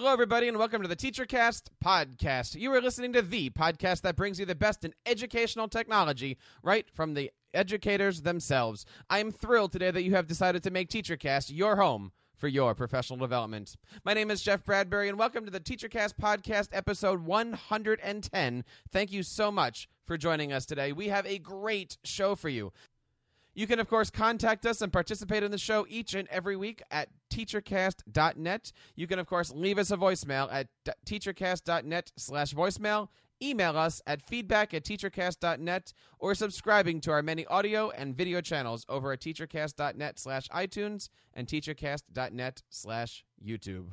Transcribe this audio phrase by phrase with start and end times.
[0.00, 2.58] Hello, everybody, and welcome to the TeacherCast podcast.
[2.58, 6.88] You are listening to the podcast that brings you the best in educational technology right
[6.90, 8.86] from the educators themselves.
[9.10, 12.74] I am thrilled today that you have decided to make TeacherCast your home for your
[12.74, 13.76] professional development.
[14.02, 18.64] My name is Jeff Bradbury, and welcome to the TeacherCast podcast, episode 110.
[18.90, 20.92] Thank you so much for joining us today.
[20.92, 22.72] We have a great show for you.
[23.54, 26.82] You can, of course, contact us and participate in the show each and every week
[26.90, 28.72] at teachercast.net.
[28.94, 30.68] You can, of course, leave us a voicemail at
[31.04, 33.08] teachercast.net slash voicemail,
[33.42, 38.86] email us at feedback at teachercast.net, or subscribing to our many audio and video channels
[38.88, 43.86] over at teachercast.net slash iTunes and teachercast.net slash YouTube.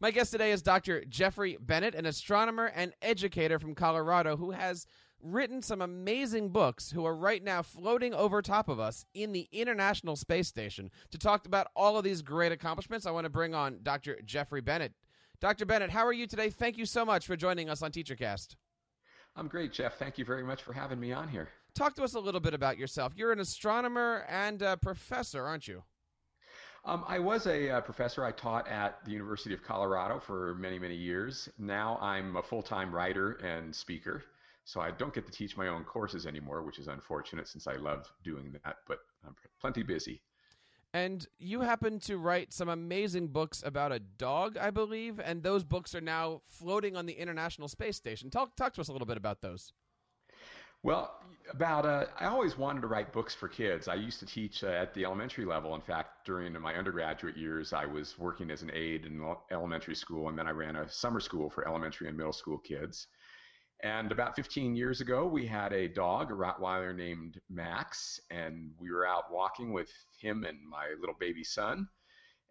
[0.00, 1.04] My guest today is Dr.
[1.04, 4.86] Jeffrey Bennett, an astronomer and educator from Colorado who has–
[5.22, 9.48] written some amazing books who are right now floating over top of us in the
[9.52, 10.90] International Space Station.
[11.10, 14.18] To talk about all of these great accomplishments, I want to bring on Dr.
[14.24, 14.92] Jeffrey Bennett.
[15.40, 15.64] Dr.
[15.64, 16.50] Bennett, how are you today?
[16.50, 18.56] Thank you so much for joining us on TeacherCast.
[19.34, 19.98] I'm great, Jeff.
[19.98, 21.48] Thank you very much for having me on here.
[21.74, 23.14] Talk to us a little bit about yourself.
[23.16, 25.82] You're an astronomer and a professor, aren't you?
[26.84, 28.24] Um, I was a uh, professor.
[28.24, 31.48] I taught at the University of Colorado for many, many years.
[31.56, 34.24] Now I'm a full time writer and speaker.
[34.64, 37.74] So I don't get to teach my own courses anymore, which is unfortunate since I
[37.74, 40.22] love doing that, but I'm plenty busy.
[40.94, 45.64] And you happen to write some amazing books about a dog, I believe, and those
[45.64, 48.28] books are now floating on the International Space Station.
[48.30, 49.72] Talk talk to us a little bit about those.
[50.82, 51.14] Well,
[51.50, 53.88] about uh, I always wanted to write books for kids.
[53.88, 55.74] I used to teach uh, at the elementary level.
[55.74, 60.28] In fact, during my undergraduate years, I was working as an aide in elementary school,
[60.28, 63.06] and then I ran a summer school for elementary and middle school kids.
[63.82, 68.92] And about 15 years ago, we had a dog, a Rottweiler named Max, and we
[68.92, 71.88] were out walking with him and my little baby son.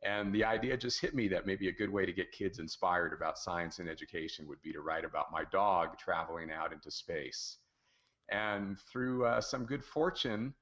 [0.03, 3.13] And the idea just hit me that maybe a good way to get kids inspired
[3.13, 7.59] about science and education would be to write about my dog traveling out into space.
[8.29, 10.53] And through uh, some good fortune,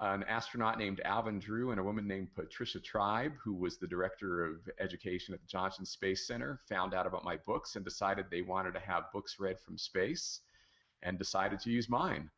[0.00, 4.44] an astronaut named Alvin Drew and a woman named Patricia Tribe, who was the director
[4.44, 8.42] of education at the Johnson Space Center, found out about my books and decided they
[8.42, 10.40] wanted to have books read from space
[11.02, 12.30] and decided to use mine.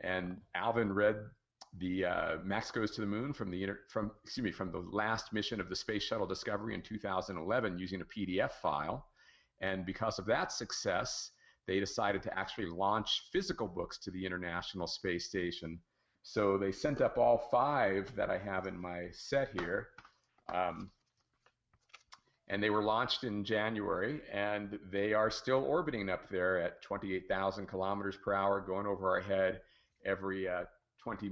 [0.00, 1.16] And Alvin read
[1.78, 4.84] the uh, Max Goes to the Moon from the inter- from excuse me from the
[4.92, 9.06] last mission of the Space Shuttle Discovery in 2011 using a PDF file.
[9.60, 11.30] And because of that success,
[11.66, 15.78] they decided to actually launch physical books to the International Space Station
[16.28, 19.90] so they sent up all five that I have in my set here.
[20.52, 20.90] Um,
[22.48, 27.66] and they were launched in January, and they are still orbiting up there at 28,000
[27.66, 29.60] kilometers per hour, going over our head
[30.04, 30.64] every uh,
[31.00, 31.30] 20,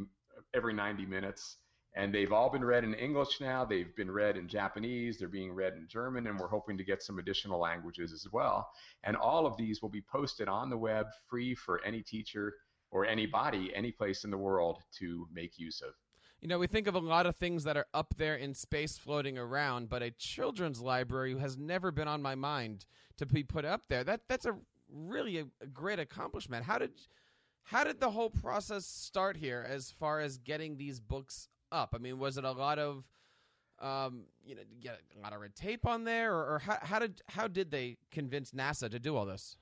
[0.55, 1.57] every 90 minutes.
[1.97, 3.65] And they've all been read in English now.
[3.65, 5.19] They've been read in Japanese.
[5.19, 8.71] They're being read in German, and we're hoping to get some additional languages as well.
[9.03, 12.55] And all of these will be posted on the web, free for any teacher
[12.95, 15.93] or anybody, any place in the world to make use of.
[16.41, 18.97] You know, we think of a lot of things that are up there in space
[18.97, 23.65] floating around, but a children's library has never been on my mind to be put
[23.65, 24.05] up there.
[24.05, 24.55] That that's a
[24.89, 26.65] really a, a great accomplishment.
[26.65, 26.93] How did
[27.65, 31.95] how did the whole process start here as far as getting these books up?
[31.95, 33.05] I mean, was it a lot of
[33.81, 36.99] um, you know, get a lot of red tape on there, or, or how, how
[37.01, 39.57] did how did they convince NASA to do all this?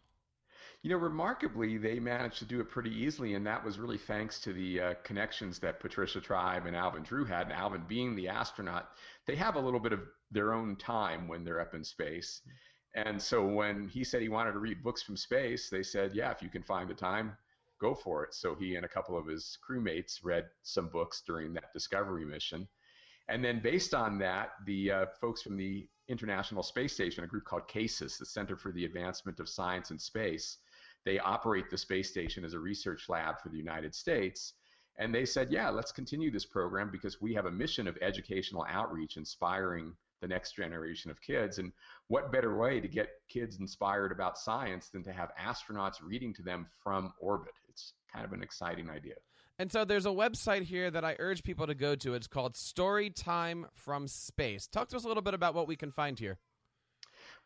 [0.83, 4.41] You know, remarkably, they managed to do it pretty easily, and that was really thanks
[4.41, 7.43] to the uh, connections that Patricia Tribe and Alvin Drew had.
[7.43, 8.89] And Alvin, being the astronaut,
[9.25, 10.01] they have a little bit of
[10.33, 12.41] their own time when they're up in space.
[12.97, 16.33] And so when he said he wanted to read books from space, they said, yeah,
[16.33, 17.37] if you can find the time,
[17.81, 18.35] go for it.
[18.35, 22.67] So he and a couple of his crewmates read some books during that discovery mission.
[23.29, 27.45] And then based on that, the uh, folks from the International Space Station, a group
[27.45, 30.59] called CASIS, the Center for the Advancement of Science in Space,
[31.05, 34.55] they operate the space station as a research lab for the United States.
[34.99, 38.67] And they said, yeah, let's continue this program because we have a mission of educational
[38.69, 41.59] outreach, inspiring the next generation of kids.
[41.59, 41.73] And
[42.09, 46.43] what better way to get kids inspired about science than to have astronauts reading to
[46.43, 47.55] them from orbit?
[47.69, 49.15] It's kind of an exciting idea.
[49.59, 52.15] And so there's a website here that I urge people to go to.
[52.15, 54.67] It's called Storytime from Space.
[54.67, 56.39] Talk to us a little bit about what we can find here.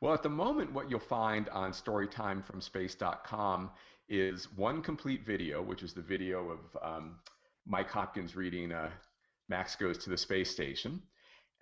[0.00, 3.70] Well, at the moment, what you'll find on storytimefromspace.com
[4.08, 7.16] is one complete video, which is the video of um,
[7.66, 8.90] Mike Hopkins reading uh,
[9.48, 11.00] Max Goes to the Space Station.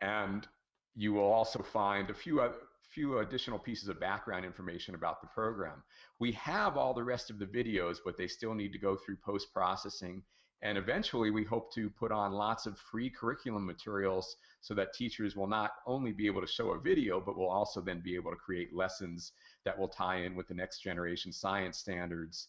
[0.00, 0.48] And
[0.96, 2.56] you will also find a few, other,
[2.90, 5.82] few additional pieces of background information about the program.
[6.18, 9.18] We have all the rest of the videos, but they still need to go through
[9.24, 10.22] post processing
[10.62, 15.36] And eventually, we hope to put on lots of free curriculum materials so that teachers
[15.36, 18.30] will not only be able to show a video, but will also then be able
[18.30, 19.32] to create lessons
[19.64, 22.48] that will tie in with the next generation science standards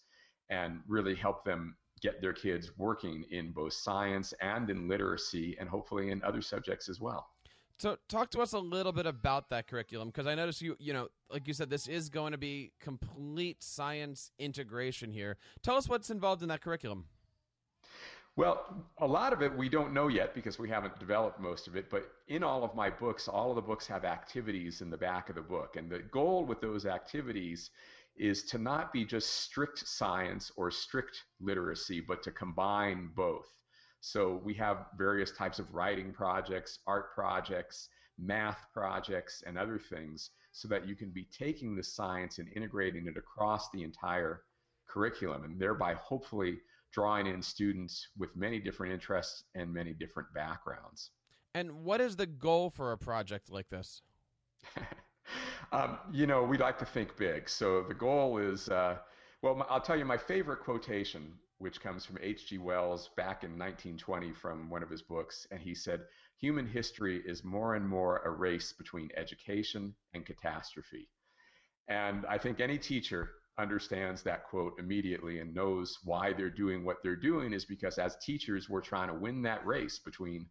[0.49, 5.67] and really help them get their kids working in both science and in literacy and
[5.67, 7.27] hopefully in other subjects as well.
[7.77, 10.93] So talk to us a little bit about that curriculum because I noticed you you
[10.93, 15.37] know like you said this is going to be complete science integration here.
[15.61, 17.05] Tell us what's involved in that curriculum.
[18.37, 21.77] Well, a lot of it we don't know yet because we haven't developed most of
[21.77, 24.97] it, but in all of my books, all of the books have activities in the
[24.97, 25.77] back of the book.
[25.77, 27.71] And the goal with those activities
[28.17, 33.47] is to not be just strict science or strict literacy, but to combine both.
[34.01, 37.87] So we have various types of writing projects, art projects,
[38.19, 43.07] math projects, and other things so that you can be taking the science and integrating
[43.07, 44.41] it across the entire
[44.87, 46.59] curriculum and thereby hopefully
[46.95, 51.11] drawing in students with many different interests and many different backgrounds.
[51.53, 54.01] And what is the goal for a project like this?
[55.73, 57.49] um, you know, we like to think big.
[57.49, 58.97] So the goal is, uh,
[59.41, 62.59] well, I'll tell you my favorite quotation, which comes from H.G.
[62.59, 65.45] Wells back in 1920 from one of his books.
[65.51, 66.01] And he said,
[66.39, 71.09] Human history is more and more a race between education and catastrophe.
[71.89, 76.97] And I think any teacher understands that quote immediately and knows why they're doing what
[77.01, 80.45] they're doing is because as teachers, we're trying to win that race between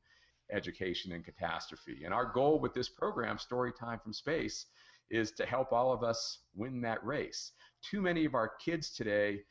[0.51, 2.03] education and catastrophe.
[2.05, 4.67] And our goal with this program, Story Time from Space,
[5.11, 7.53] is to help all of us win that race.
[7.83, 9.43] Too many of our kids today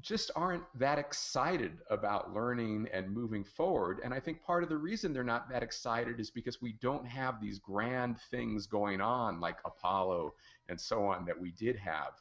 [0.00, 4.00] just aren't that excited about learning and moving forward.
[4.04, 7.06] And I think part of the reason they're not that excited is because we don't
[7.06, 10.34] have these grand things going on like Apollo
[10.68, 12.12] and so on that we did have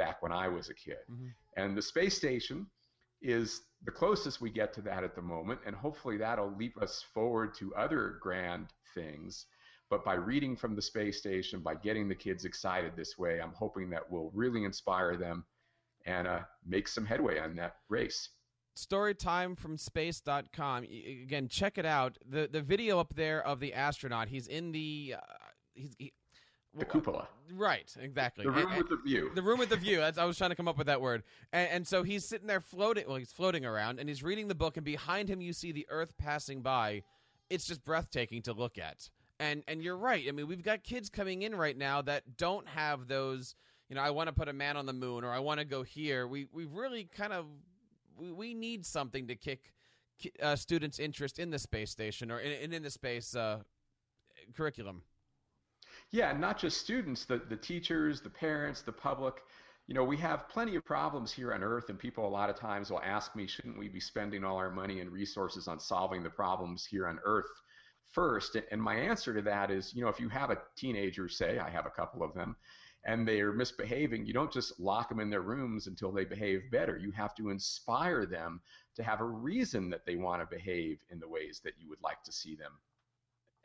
[0.00, 0.96] back when I was a kid.
[1.10, 1.26] Mm-hmm.
[1.56, 2.66] And the space station
[3.20, 7.04] is the closest we get to that at the moment, and hopefully that'll leap us
[7.12, 9.44] forward to other grand things.
[9.90, 13.52] But by reading from the space station, by getting the kids excited this way, I'm
[13.52, 15.44] hoping that will really inspire them
[16.06, 18.30] and uh, make some headway on that race.
[18.78, 20.84] Storytimefromspace.com.
[21.24, 22.16] Again, check it out.
[22.26, 24.28] The the video up there of the astronaut.
[24.28, 25.16] He's in the.
[25.18, 25.20] Uh,
[25.74, 26.14] he's, he,
[26.76, 27.28] the cupola.
[27.52, 28.44] Right, exactly.
[28.44, 29.30] The room and, with the view.
[29.34, 29.98] The room with the view.
[29.98, 31.24] That's, I was trying to come up with that word.
[31.52, 33.06] And, and, so he's sitting there floating.
[33.08, 34.76] Well, he's floating around, and he's reading the book.
[34.76, 37.02] And behind him, you see the Earth passing by.
[37.48, 39.10] It's just breathtaking to look at.
[39.40, 40.24] And and you're right.
[40.28, 43.56] I mean, we've got kids coming in right now that don't have those.
[43.88, 45.66] You know, I want to put a man on the moon, or I want to
[45.66, 46.28] go here.
[46.28, 47.46] We we really kind of
[48.16, 49.72] we, we need something to kick
[50.42, 53.60] uh, students' interest in the space station or in, in the space uh,
[54.54, 55.02] curriculum.
[56.12, 59.34] Yeah, not just students, the, the teachers, the parents, the public.
[59.86, 62.56] You know, we have plenty of problems here on Earth, and people a lot of
[62.56, 66.24] times will ask me, shouldn't we be spending all our money and resources on solving
[66.24, 67.50] the problems here on Earth
[68.10, 68.56] first?
[68.72, 71.70] And my answer to that is, you know, if you have a teenager, say, I
[71.70, 72.56] have a couple of them,
[73.04, 76.98] and they're misbehaving, you don't just lock them in their rooms until they behave better.
[76.98, 78.60] You have to inspire them
[78.96, 82.02] to have a reason that they want to behave in the ways that you would
[82.02, 82.72] like to see them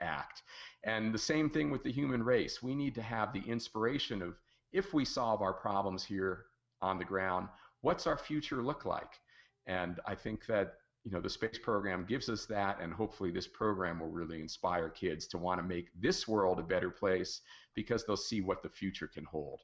[0.01, 0.43] act.
[0.83, 2.61] And the same thing with the human race.
[2.61, 4.35] We need to have the inspiration of
[4.71, 6.45] if we solve our problems here
[6.81, 7.47] on the ground,
[7.81, 9.19] what's our future look like?
[9.67, 10.73] And I think that
[11.03, 14.89] you know the space program gives us that and hopefully this program will really inspire
[14.89, 17.41] kids to want to make this world a better place
[17.75, 19.61] because they'll see what the future can hold.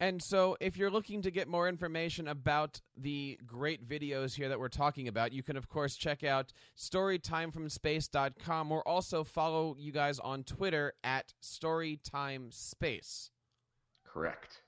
[0.00, 4.60] And so, if you're looking to get more information about the great videos here that
[4.60, 10.20] we're talking about, you can, of course, check out storytimefromspace.com or also follow you guys
[10.20, 13.30] on Twitter at storytimespace.
[14.04, 14.62] Correct.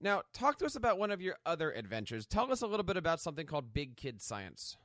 [0.00, 2.24] Now, talk to us about one of your other adventures.
[2.24, 4.76] Tell us a little bit about something called Big Kid Science.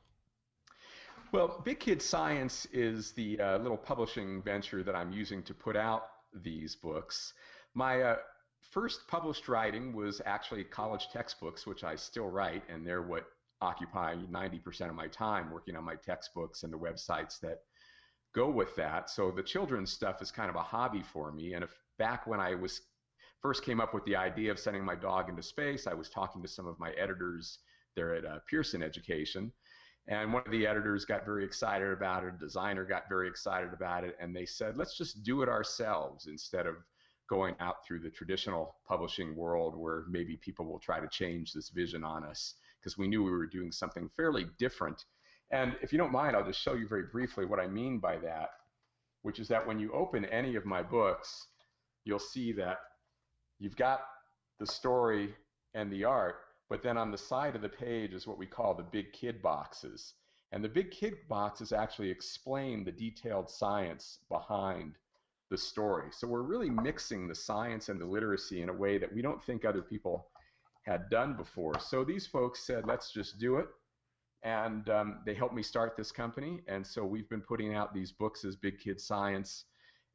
[1.32, 5.76] Well, Big Kid Science is the uh, little publishing venture that I'm using to put
[5.76, 7.34] out these books.
[7.76, 8.16] My uh,
[8.74, 13.26] first published writing was actually college textbooks, which I still write, and they're what
[13.62, 17.60] occupy 90% of my time working on my textbooks and the websites that
[18.34, 19.10] go with that.
[19.10, 21.54] So the children's stuff is kind of a hobby for me.
[21.54, 22.82] And if back when I was
[23.42, 26.42] first came up with the idea of sending my dog into space, I was talking
[26.42, 27.60] to some of my editors
[27.96, 29.52] there at uh, Pearson Education.
[30.08, 33.72] And one of the editors got very excited about it, a designer got very excited
[33.72, 36.76] about it, and they said, let's just do it ourselves instead of
[37.30, 41.70] going out through the traditional publishing world where maybe people will try to change this
[41.70, 45.06] vision on us because we knew we were doing something fairly different.
[45.52, 48.18] And if you don't mind, I'll just show you very briefly what I mean by
[48.18, 48.50] that,
[49.22, 51.48] which is that when you open any of my books,
[52.04, 52.80] you'll see that
[53.60, 54.02] you've got
[54.60, 55.34] the story
[55.74, 56.36] and the art,
[56.70, 59.42] but then on the side of the page is what we call the big kid
[59.42, 60.14] boxes.
[60.52, 64.98] And the big kid boxes actually explain the detailed science behind
[65.54, 66.08] the story.
[66.10, 69.42] So we're really mixing the science and the literacy in a way that we don't
[69.44, 70.26] think other people
[70.82, 71.80] had done before.
[71.80, 73.68] So these folks said, let's just do it.
[74.42, 76.62] And um, they helped me start this company.
[76.68, 79.66] And so we've been putting out these books as Big Kid Science.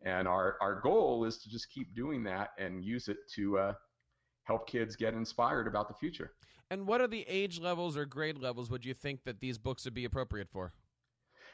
[0.04, 3.72] And our, our goal is to just keep doing that and use it to uh,
[4.42, 6.32] help kids get inspired about the future.
[6.68, 9.84] And what are the age levels or grade levels would you think that these books
[9.84, 10.72] would be appropriate for?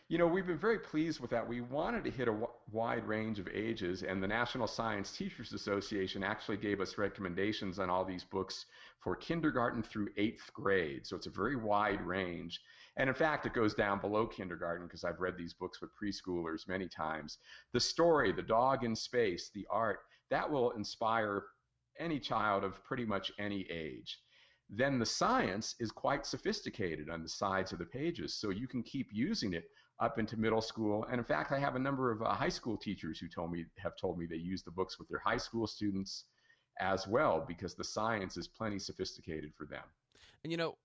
[0.09, 1.49] You know, we've been very pleased with that.
[1.49, 6.23] We wanted to hit a wide range of ages, and the National Science Teachers Association
[6.23, 8.67] actually gave us recommendations on all these books
[8.99, 11.07] for kindergarten through eighth grade.
[11.07, 12.61] So it's a very wide range.
[12.99, 16.69] And in fact, it goes down below kindergarten because I've read these books with preschoolers
[16.69, 17.39] many times.
[17.73, 21.45] The story, the dog in space, the art, that will inspire
[21.99, 24.19] any child of pretty much any age.
[24.69, 28.83] Then the science is quite sophisticated on the sides of the pages, so you can
[28.83, 29.65] keep using it
[30.01, 31.07] up into middle school.
[31.11, 33.65] And in fact, I have a number of uh, high school teachers who told me
[33.79, 36.25] have told me they use the books with their high school students
[36.81, 39.85] as well because the science is plenty sophisticated for them.
[40.43, 40.77] And you know,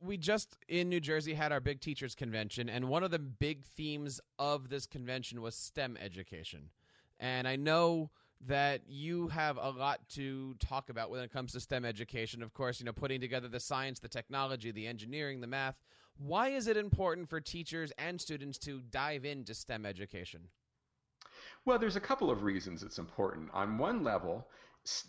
[0.00, 3.64] we just in New Jersey had our big teachers convention, and one of the big
[3.64, 6.70] themes of this convention was STEM education.
[7.18, 8.10] And I know
[8.46, 12.42] that you have a lot to talk about when it comes to STEM education.
[12.42, 15.76] Of course, you know, putting together the science, the technology, the engineering, the math.
[16.18, 20.42] Why is it important for teachers and students to dive into STEM education?
[21.64, 23.50] Well, there's a couple of reasons it's important.
[23.52, 24.46] On one level,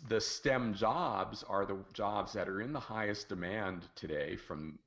[0.08, 4.78] the STEM jobs are the jobs that are in the highest demand today from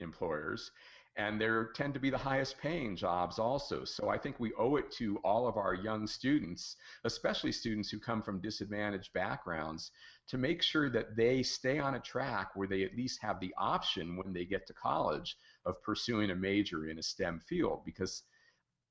[0.00, 0.70] employers
[1.16, 3.84] and they tend to be the highest paying jobs also.
[3.84, 7.98] So I think we owe it to all of our young students, especially students who
[7.98, 9.92] come from disadvantaged backgrounds,
[10.28, 13.54] to make sure that they stay on a track where they at least have the
[13.56, 18.22] option when they get to college of pursuing a major in a STEM field because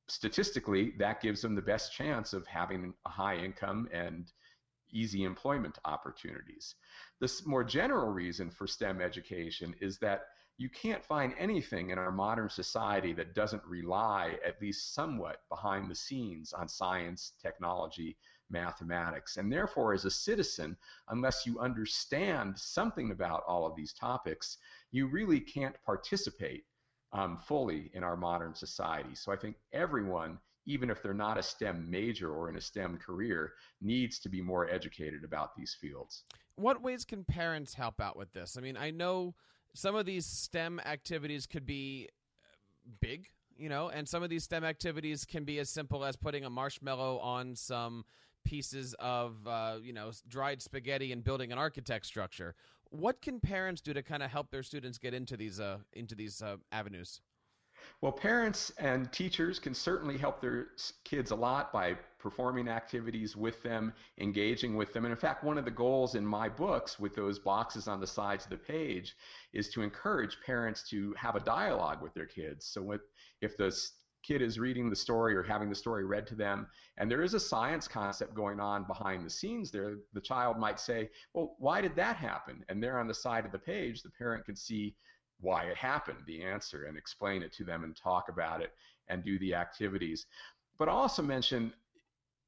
[0.08, 4.32] statistically that gives them the best chance of having a high income and
[4.92, 6.76] easy employment opportunities.
[7.20, 10.28] This more general reason for STEM education is that
[10.58, 15.92] you can't find anything in our modern society that doesn't rely, at least somewhat, behind
[15.92, 18.16] the scenes on science, technology,
[18.50, 19.38] mathematics.
[19.38, 20.78] And therefore, as a citizen,
[21.10, 24.58] unless you understand something about all of these topics,
[24.96, 26.64] you really can't participate
[27.12, 29.14] um, fully in our modern society.
[29.14, 32.98] So I think everyone, even if they're not a STEM major or in a STEM
[32.98, 36.24] career, needs to be more educated about these fields.
[36.56, 38.56] What ways can parents help out with this?
[38.58, 39.36] I mean, I know
[39.74, 42.08] some of these STEM activities could be
[42.46, 42.56] uh,
[43.02, 46.46] big, you know, and some of these STEM activities can be as simple as putting
[46.46, 48.06] a marshmallow on some
[48.46, 52.56] pieces of, uh, you know, dried spaghetti and building an architect structure.
[52.96, 56.16] What can parents do to kind of help their students get into these uh, into
[56.16, 57.22] these uh, avenues?
[58.02, 60.68] Well, parents and teachers can certainly help their
[61.04, 65.06] kids a lot by performing activities with them, engaging with them.
[65.06, 68.08] And in fact, one of the goals in my books with those boxes on the
[68.08, 69.16] sides of the page
[69.54, 72.66] is to encourage parents to have a dialogue with their kids.
[72.66, 72.98] So
[73.42, 73.78] if the
[74.26, 76.68] kid is reading the story or having the story read to them,
[76.98, 80.80] and there is a science concept going on behind the scenes there, the child might
[80.80, 82.64] say, Well, why did that happen?
[82.70, 84.96] And there on the side of the page, the parent can see
[85.40, 88.72] why it happened, the answer, and explain it to them and talk about it
[89.10, 90.26] and do the activities.
[90.78, 91.74] But I'll also mention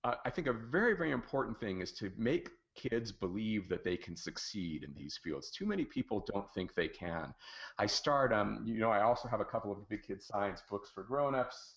[0.03, 3.97] uh, I think a very, very important thing is to make kids believe that they
[3.97, 5.51] can succeed in these fields.
[5.51, 7.33] Too many people don't think they can.
[7.77, 10.89] I start, um, you know, I also have a couple of big kid science books
[10.93, 11.75] for grown-ups.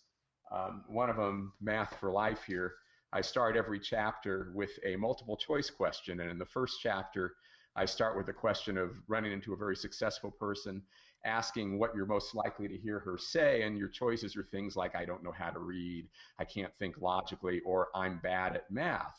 [0.52, 2.74] Um, one of them, Math for Life here.
[3.12, 6.20] I start every chapter with a multiple choice question.
[6.20, 7.34] And in the first chapter,
[7.74, 10.82] I start with the question of running into a very successful person
[11.24, 14.96] asking what you're most likely to hear her say, and your choices are things like,
[14.96, 19.18] I don't know how to read, I can't think logically, or I'm bad at math.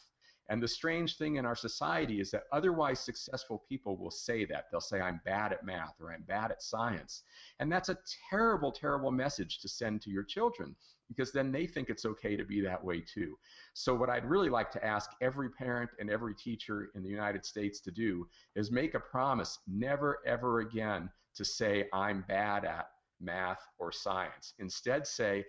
[0.52, 4.66] And the strange thing in our society is that otherwise successful people will say that.
[4.70, 7.24] They'll say, I'm bad at math or I'm bad at science.
[7.62, 7.98] And that's a
[8.30, 10.76] terrible, terrible message to send to your children
[11.08, 13.38] because then they think it's okay to be that way too.
[13.74, 17.46] So, what I'd really like to ask every parent and every teacher in the United
[17.46, 18.28] States to do
[18.58, 22.90] is make a promise never, ever again to say, I'm bad at
[23.22, 24.54] math or science.
[24.60, 25.46] Instead, say,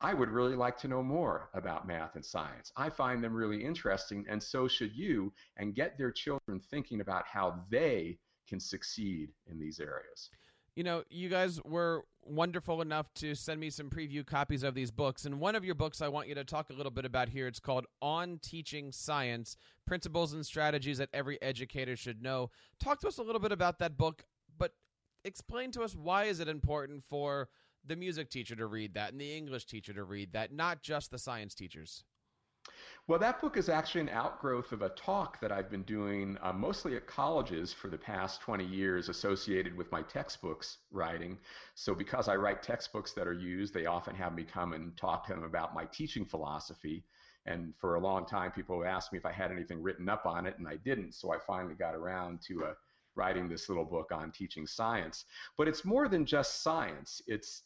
[0.00, 2.72] I would really like to know more about math and science.
[2.76, 7.26] I find them really interesting, and so should you, and get their children thinking about
[7.26, 10.30] how they can succeed in these areas.
[10.76, 14.92] You know, you guys were wonderful enough to send me some preview copies of these
[14.92, 15.24] books.
[15.24, 17.48] And one of your books I want you to talk a little bit about here.
[17.48, 22.50] It's called On Teaching Science Principles and Strategies That Every Educator Should Know.
[22.78, 24.22] Talk to us a little bit about that book,
[24.56, 24.72] but
[25.24, 27.48] explain to us why is it important for
[27.86, 31.10] the music teacher to read that and the English teacher to read that, not just
[31.10, 32.04] the science teachers?
[33.06, 36.52] Well, that book is actually an outgrowth of a talk that I've been doing uh,
[36.52, 41.38] mostly at colleges for the past 20 years associated with my textbooks writing.
[41.74, 45.26] So, because I write textbooks that are used, they often have me come and talk
[45.26, 47.04] to them about my teaching philosophy.
[47.46, 50.44] And for a long time, people asked me if I had anything written up on
[50.44, 51.14] it, and I didn't.
[51.14, 52.74] So, I finally got around to uh,
[53.14, 55.24] writing this little book on teaching science.
[55.56, 57.62] But it's more than just science, it's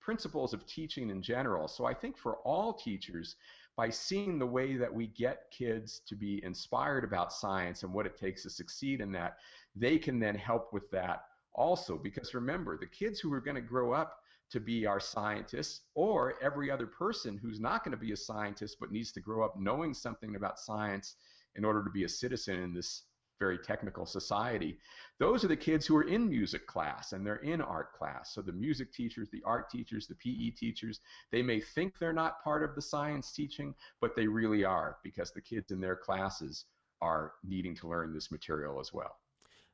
[0.00, 1.68] principles of teaching in general.
[1.68, 3.36] So, I think for all teachers,
[3.76, 8.06] by seeing the way that we get kids to be inspired about science and what
[8.06, 9.36] it takes to succeed in that,
[9.76, 11.96] they can then help with that also.
[11.96, 14.18] Because remember, the kids who are going to grow up
[14.50, 18.76] to be our scientists, or every other person who's not going to be a scientist
[18.80, 21.14] but needs to grow up knowing something about science
[21.56, 23.04] in order to be a citizen in this
[23.40, 24.78] very technical society.
[25.18, 28.34] Those are the kids who are in music class and they're in art class.
[28.34, 31.00] So the music teachers, the art teachers, the PE teachers,
[31.32, 35.32] they may think they're not part of the science teaching, but they really are because
[35.32, 36.66] the kids in their classes
[37.00, 39.16] are needing to learn this material as well.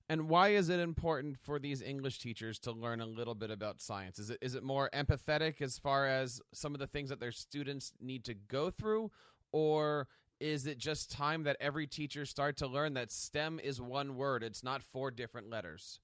[0.08, 3.80] And why is it important for these English teachers to learn a little bit about
[3.80, 4.20] science?
[4.20, 7.32] Is it is it more empathetic as far as some of the things that their
[7.32, 9.10] students need to go through
[9.50, 10.06] or
[10.40, 14.42] is it just time that every teacher start to learn that STEM is one word?
[14.42, 16.00] It's not four different letters.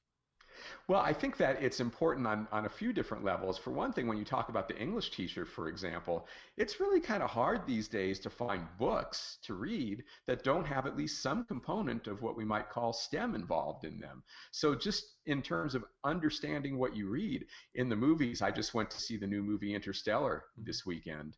[0.87, 3.59] Well, I think that it's important on, on a few different levels.
[3.59, 7.23] For one thing, when you talk about the English teacher, for example, it's really kind
[7.23, 11.45] of hard these days to find books to read that don't have at least some
[11.45, 14.23] component of what we might call STEM involved in them.
[14.51, 18.91] So, just in terms of understanding what you read in the movies, I just went
[18.91, 21.37] to see the new movie Interstellar this weekend.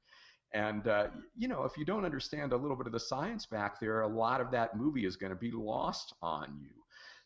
[0.54, 3.80] And, uh, you know, if you don't understand a little bit of the science back
[3.80, 6.70] there, a lot of that movie is going to be lost on you.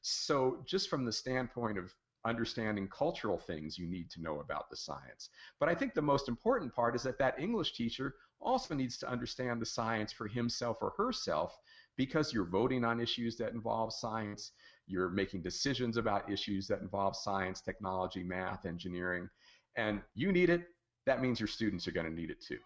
[0.01, 1.93] So, just from the standpoint of
[2.25, 5.29] understanding cultural things, you need to know about the science.
[5.61, 9.09] But I think the most important part is that that English teacher also needs to
[9.09, 11.55] understand the science for himself or herself
[11.99, 14.53] because you're voting on issues that involve science,
[14.87, 19.29] you're making decisions about issues that involve science, technology, math, engineering,
[19.77, 20.62] and you need it.
[21.05, 22.59] That means your students are going to need it too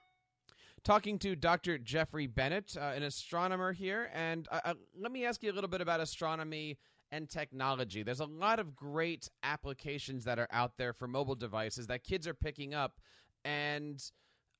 [0.84, 1.78] talking to Dr.
[1.78, 4.10] Jeffrey Bennett, uh, an astronomer here.
[4.14, 6.78] And uh, uh, let me ask you a little bit about astronomy
[7.10, 8.02] and technology.
[8.02, 12.26] There's a lot of great applications that are out there for mobile devices that kids
[12.26, 13.00] are picking up.
[13.44, 14.02] And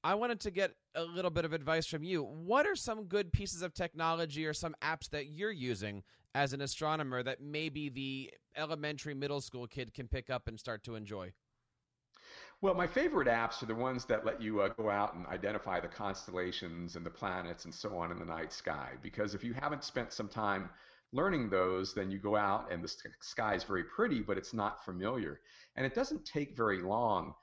[0.04, 2.22] I wanted to get a little bit of advice from you.
[2.22, 6.02] What are some good pieces of technology or some apps that you're using
[6.34, 10.82] as an astronomer that maybe the elementary, middle school kid can pick up and start
[10.84, 11.32] to enjoy?
[12.62, 15.80] Well, my favorite apps are the ones that let you uh, go out and identify
[15.80, 18.92] the constellations and the planets and so on in the night sky.
[19.02, 20.70] Because if you haven't spent some time
[21.12, 24.84] learning those, then you go out and the sky is very pretty, but it's not
[24.84, 25.40] familiar.
[25.74, 27.34] And it doesn't take very long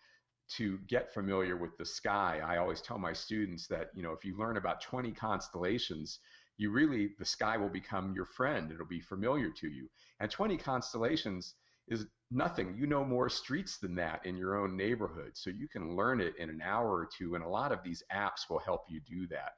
[0.55, 2.39] to get familiar with the sky.
[2.41, 6.19] I always tell my students that, you know, if you learn about 20 constellations,
[6.58, 8.71] you really, the sky will become your friend.
[8.71, 9.89] It'll be familiar to you.
[10.21, 11.55] And 20 constellations
[11.89, 12.76] is nothing.
[12.78, 15.32] You know more streets than that in your own neighborhood.
[15.34, 18.04] So you can learn it in an hour or two, and a lot of these
[18.13, 19.54] apps will help you do that.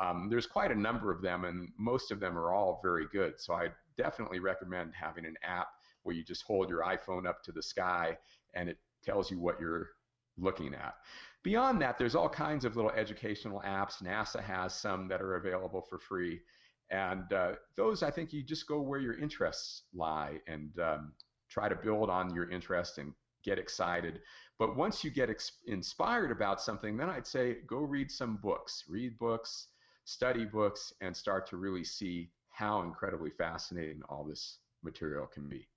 [0.00, 3.34] Um, there's quite a number of them, and most of them are all very good.
[3.38, 5.68] So I definitely recommend having an app
[6.02, 8.16] where you just hold your iPhone up to the sky
[8.54, 9.90] and it tells you what you're
[10.36, 10.94] looking at.
[11.42, 14.02] Beyond that, there's all kinds of little educational apps.
[14.02, 16.40] NASA has some that are available for free.
[16.90, 21.12] And uh, those, I think, you just go where your interests lie and um,
[21.54, 23.12] try to build on your interest and
[23.44, 24.20] get excited.
[24.58, 28.82] But once you get ex- inspired about something, then I'd say go read some books,
[28.88, 29.68] read books,
[30.04, 35.68] study books, and start to really see how incredibly fascinating all this material can be.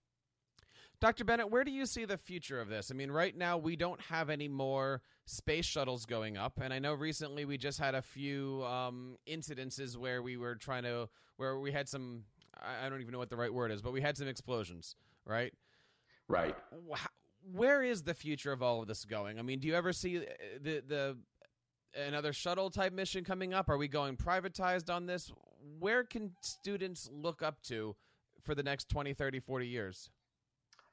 [1.00, 1.26] Dr.
[1.26, 2.90] Bennett, where do you see the future of this?
[2.90, 6.80] I mean, right now we don't have any more space shuttles going up, and I
[6.80, 11.60] know recently we just had a few um, incidences where we were trying to, where
[11.60, 12.24] we had some,
[12.60, 15.54] I don't even know what the right word is, but we had some explosions, right?
[16.28, 16.56] Right.
[17.52, 19.40] Where is the future of all of this going?
[19.40, 20.22] I mean, do you ever see uh,
[20.62, 21.18] the the
[22.06, 23.70] another shuttle type mission coming up?
[23.70, 25.32] Are we going privatized on this?
[25.80, 27.96] Where can students look up to
[28.44, 30.10] for the next 20, 30, 40 years?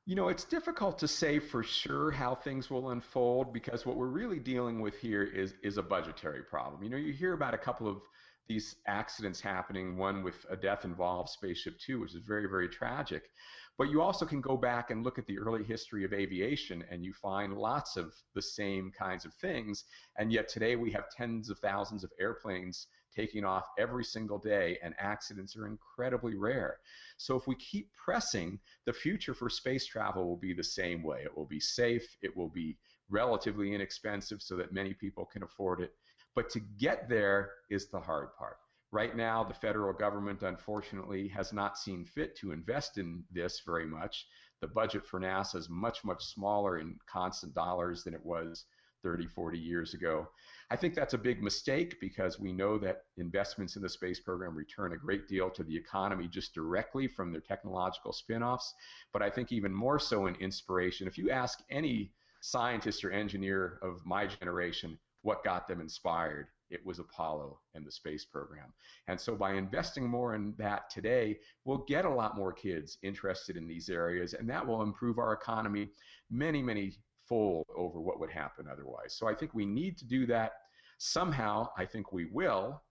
[0.07, 4.07] You know, it's difficult to say for sure how things will unfold because what we're
[4.07, 6.83] really dealing with here is is a budgetary problem.
[6.83, 8.03] You know, you hear about a couple of
[8.47, 13.31] these accidents happening, one with a death involved Spaceship Two, which is very, very tragic.
[13.77, 17.05] But you also can go back and look at the early history of aviation and
[17.05, 19.85] you find lots of the same kinds of things.
[20.17, 24.79] And yet today we have tens of thousands of airplanes taking off every single day,
[24.83, 26.79] and accidents are incredibly rare.
[27.17, 31.23] So, if we keep pressing, the future for space travel will be the same way.
[31.23, 32.77] It will be safe, it will be
[33.09, 35.93] relatively inexpensive so that many people can afford it.
[36.35, 38.57] But to get there is the hard part.
[38.95, 43.87] Right now, the federal government, unfortunately, has not seen fit to invest in this very
[43.87, 44.29] much.
[44.61, 48.67] The budget for NASA is much, much smaller in constant dollars than it was
[49.03, 50.29] 30, 40 years ago.
[50.71, 54.55] I think that's a big mistake because we know that investments in the space program
[54.55, 58.73] return a great deal to the economy just directly from their technological spin offs.
[59.13, 61.09] But I think even more so in inspiration.
[61.09, 66.85] If you ask any scientist or engineer of my generation what got them inspired, it
[66.85, 68.73] was Apollo and the space program.
[69.09, 73.57] And so by investing more in that today, we'll get a lot more kids interested
[73.57, 75.89] in these areas, and that will improve our economy
[76.31, 76.93] many, many
[77.29, 79.15] fold over what would happen otherwise.
[79.17, 80.53] So I think we need to do that
[80.99, 81.69] somehow.
[81.79, 82.83] I think we will.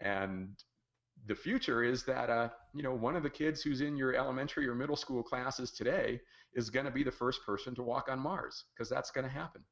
[0.00, 0.50] And
[1.26, 4.68] the future is that uh, you know one of the kids who's in your elementary
[4.68, 6.20] or middle school classes today
[6.54, 9.32] is going to be the first person to walk on Mars because that's going to
[9.32, 9.62] happen.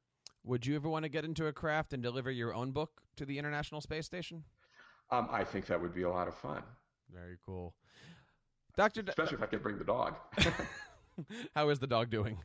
[0.45, 3.25] Would you ever want to get into a craft and deliver your own book to
[3.25, 4.43] the International Space Station?
[5.09, 6.63] Um, I think that would be a lot of fun.
[7.13, 7.73] Very cool.
[8.75, 10.15] Doctor, D- especially if I could bring the dog.
[11.55, 12.37] How is the dog doing?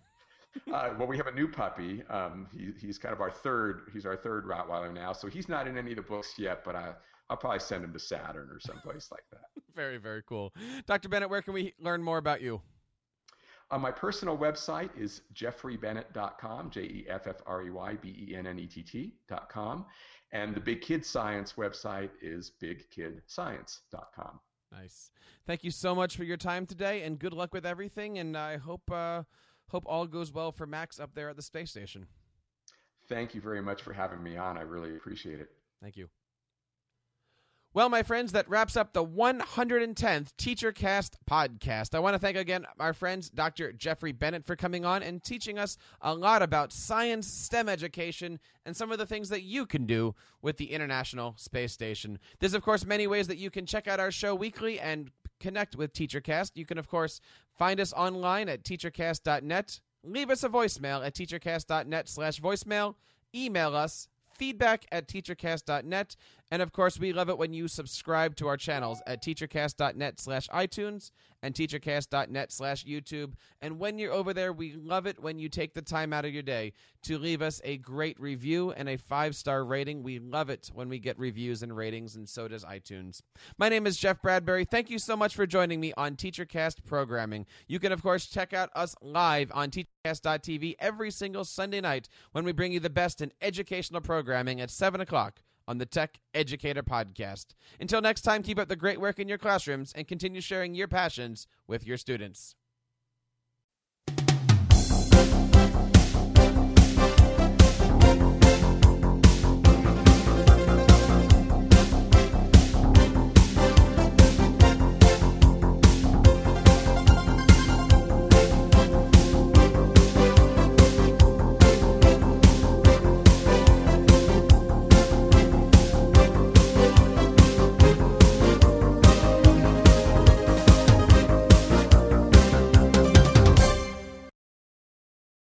[0.73, 2.03] Uh, well, we have a new puppy.
[2.09, 3.91] Um, he, he's kind of our third.
[3.93, 6.65] He's our third Rottweiler now, so he's not in any of the books yet.
[6.65, 6.93] But I,
[7.31, 9.41] I'll probably send him to Saturn or someplace like that.
[9.75, 10.53] Very, very cool.
[10.87, 11.09] Dr.
[11.09, 12.61] Bennett, where can we learn more about you?
[13.71, 18.35] Uh, my personal website is jeffreybennett.com, J E F F R E Y B E
[18.35, 19.85] N N E T T.com.
[20.33, 24.41] And the Big Kid Science website is bigkidscience.com.
[24.73, 25.11] Nice.
[25.47, 28.19] Thank you so much for your time today, and good luck with everything.
[28.19, 29.23] And I hope uh,
[29.71, 32.07] hope all goes well for Max up there at the space station.
[33.09, 34.59] Thank you very much for having me on.
[34.59, 35.49] I really appreciate it.
[35.81, 36.09] Thank you.
[37.75, 41.95] Well, my friends, that wraps up the 110th TeacherCast podcast.
[41.95, 43.73] I want to thank again our friends Dr.
[43.73, 48.75] Jeffrey Bennett for coming on and teaching us a lot about science, STEM education, and
[48.75, 52.19] some of the things that you can do with the International Space Station.
[52.41, 55.77] There's, of course, many ways that you can check out our show weekly and connect
[55.77, 56.53] with TeacherCast.
[56.55, 57.21] You can, of course,
[57.59, 59.81] find us online at teachercast.net.
[60.05, 62.95] Leave us a voicemail at teachercast.net slash voicemail.
[63.35, 66.17] Email us feedback at teachercast.net.
[66.51, 70.49] And of course, we love it when you subscribe to our channels at teachercast.net slash
[70.49, 71.11] iTunes
[71.43, 73.35] and teachercast.net slash YouTube.
[73.61, 76.33] And when you're over there, we love it when you take the time out of
[76.33, 80.03] your day to leave us a great review and a five star rating.
[80.03, 83.21] We love it when we get reviews and ratings, and so does iTunes.
[83.59, 84.65] My name is Jeff Bradbury.
[84.65, 87.47] Thank you so much for joining me on TeacherCast programming.
[87.67, 92.45] You can, of course, check out us live on teachercast.tv every single Sunday night when
[92.45, 96.83] we bring you the best in educational programming at 7 o'clock on the Tech Educator
[96.83, 97.49] Podcast.
[97.79, 100.89] Until next time, keep up the great work in your classrooms and continue sharing your
[100.89, 102.57] passions with your students.